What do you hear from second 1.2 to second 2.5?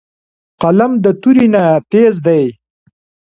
تورې نه تېز دی